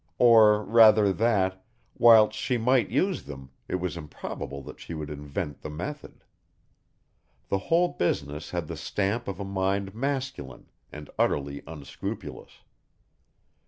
[0.17, 1.63] Or rather that,
[1.95, 6.23] whilst she might use them, it was improbable that she would invent the method.
[7.49, 12.63] The whole business had the stamp of a mind masculine and utterly unscrupulous.